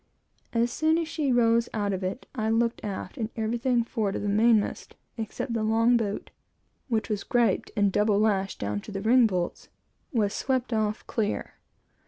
[0.51, 4.23] As soon as she rose out of it, I looked aft, and everything forward of
[4.23, 6.31] the main mast, except the long boat,
[6.87, 9.69] which was griped and double lashed down to the ring bolts,
[10.11, 11.53] was swept off clear.